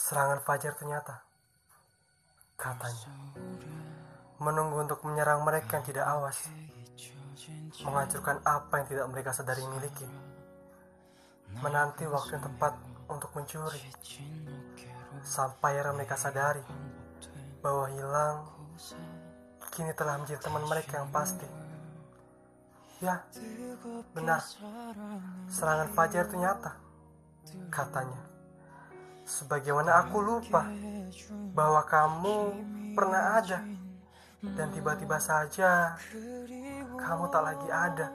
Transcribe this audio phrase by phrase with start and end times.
[0.00, 1.20] Serangan fajar ternyata,
[2.56, 3.12] katanya,
[4.40, 6.48] menunggu untuk menyerang mereka yang tidak awas,
[7.84, 10.08] menghancurkan apa yang tidak mereka sadari miliki,
[11.60, 12.80] menanti waktu yang tepat
[13.12, 13.84] untuk mencuri,
[15.20, 16.64] sampai era mereka sadari
[17.60, 18.48] bahwa hilang
[19.76, 21.44] kini telah menjadi teman mereka yang pasti.
[23.04, 23.20] Ya,
[24.16, 24.40] benar,
[25.52, 26.72] serangan fajar itu nyata,
[27.68, 28.29] katanya.
[29.30, 30.66] Sebagaimana aku lupa
[31.54, 32.36] bahwa kamu
[32.98, 33.62] pernah ada
[34.42, 35.94] dan tiba-tiba saja
[36.98, 38.10] kamu tak lagi ada.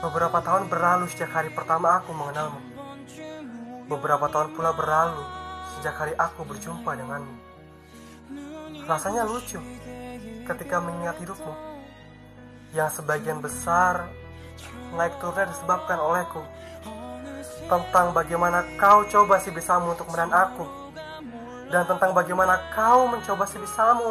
[0.00, 2.60] Beberapa tahun berlalu sejak hari pertama aku mengenalmu.
[3.92, 5.20] Beberapa tahun pula berlalu
[5.76, 7.36] sejak hari aku berjumpa denganmu.
[8.88, 9.60] Rasanya lucu
[10.48, 11.52] ketika mengingat hidupmu
[12.72, 14.08] yang sebagian besar
[14.96, 16.40] naik turunnya disebabkan olehku
[17.72, 20.68] tentang bagaimana kau coba si besamu untuk menahan aku.
[21.72, 23.48] Dan tentang bagaimana kau mencoba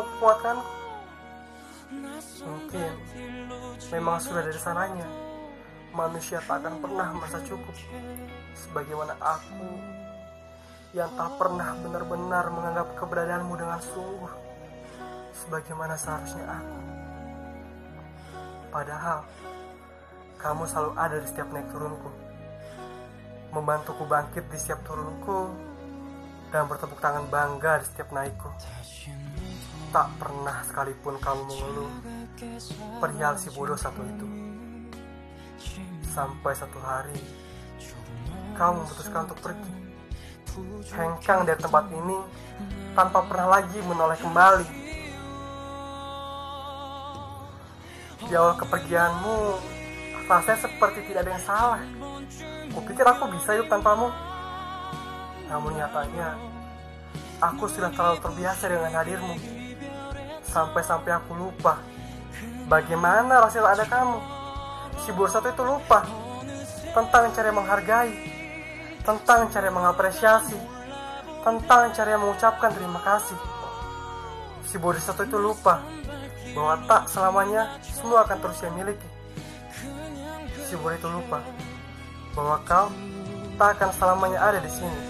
[0.01, 0.81] untuk kuatkanku
[2.41, 2.91] mungkin
[3.93, 5.05] memang sudah dari sananya
[5.93, 7.75] manusia tak akan pernah merasa cukup
[8.55, 9.67] sebagaimana aku
[10.95, 14.33] yang tak pernah benar-benar menganggap keberadaanmu dengan sungguh
[15.31, 16.79] sebagaimana seharusnya aku.
[18.71, 19.19] Padahal
[20.39, 22.09] kamu selalu ada di setiap naik turunku
[23.51, 25.51] membantuku bangkit di setiap turunku
[26.51, 28.47] dan bertepuk tangan bangga di setiap naikku.
[29.91, 31.91] Tak pernah sekalipun kamu mengeluh
[33.03, 34.27] perihal si bodoh satu itu.
[36.11, 37.19] Sampai satu hari
[38.55, 39.75] kamu memutuskan untuk pergi.
[40.91, 42.19] Hengkang dari tempat ini
[42.91, 44.67] tanpa pernah lagi menoleh kembali.
[48.27, 49.39] Di awal kepergianmu
[50.31, 51.81] rasanya seperti tidak ada yang salah.
[52.71, 54.07] Kupikir aku bisa hidup tanpamu.
[55.51, 56.39] Namun nyatanya
[57.43, 59.35] aku sudah terlalu terbiasa dengan hadirmu.
[60.47, 61.83] Sampai-sampai aku lupa
[62.71, 64.19] bagaimana rasanya ada kamu.
[65.03, 66.07] Si satu itu lupa
[66.95, 68.13] tentang cara menghargai
[69.01, 70.59] tentang cara mengapresiasi
[71.41, 73.39] tentang cara mengucapkan terima kasih.
[74.63, 75.83] Si satu itu lupa
[76.55, 79.20] bahwa tak selamanya semua akan terus dia miliki
[80.71, 81.43] si itu lupa
[82.31, 82.87] bahwa kau
[83.59, 85.01] tak akan selamanya ada di sini.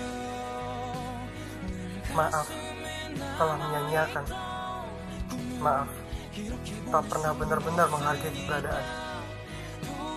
[2.18, 2.50] Maaf
[3.38, 4.26] telah menyanyiakan.
[5.62, 5.90] Maaf
[6.90, 8.86] tak pernah benar-benar menghargai keberadaan.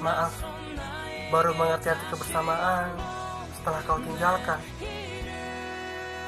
[0.00, 0.32] Maaf
[1.28, 2.88] baru mengerti arti kebersamaan
[3.60, 4.60] setelah kau tinggalkan.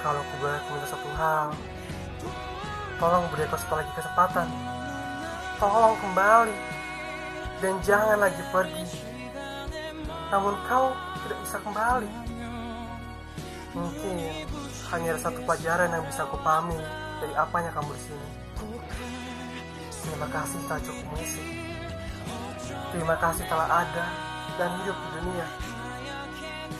[0.04, 1.48] Kalau ku boleh minta satu hal
[3.00, 4.48] tolong beri aku satu lagi kesempatan.
[5.56, 6.56] Tolong kembali
[7.64, 9.05] dan jangan lagi pergi
[10.30, 10.90] namun kau
[11.26, 12.10] tidak bisa kembali.
[13.76, 14.14] Mungkin
[14.88, 16.78] hanya ada satu pelajaran yang bisa aku pahami
[17.20, 18.28] dari apanya kamu di sini.
[20.06, 21.42] Terima kasih telah cukup mengisi.
[22.94, 24.04] Terima kasih telah ada
[24.56, 25.46] dan hidup di dunia.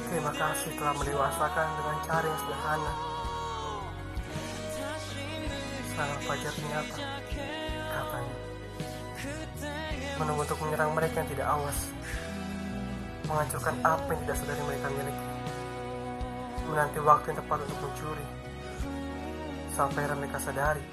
[0.07, 2.93] Terima kasih telah mendewasakan dengan cara yang sederhana.
[5.97, 6.97] Sangat fajar ternyata
[7.91, 8.37] katanya.
[10.17, 11.79] Menunggu untuk menyerang mereka yang tidak awas,
[13.27, 15.27] menghancurkan apa yang tidak sadari mereka miliki,
[16.71, 18.27] menanti waktu yang tepat untuk mencuri,
[19.75, 20.85] sampai mereka sadari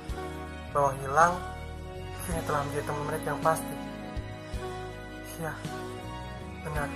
[0.73, 1.33] bahwa hilang
[2.25, 3.75] kini telah menjadi teman mereka yang pasti.
[5.41, 5.53] Ya,
[6.65, 6.89] benar.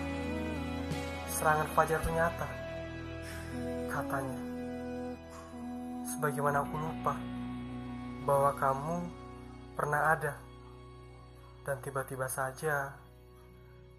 [1.29, 2.47] Serangan fajar itu nyata,
[3.93, 4.39] katanya.
[6.17, 7.13] Sebagaimana aku lupa
[8.25, 8.95] bahwa kamu
[9.77, 10.33] pernah ada
[11.67, 12.95] dan tiba-tiba saja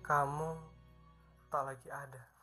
[0.03, 0.57] kamu
[1.49, 2.38] tak lagi ada.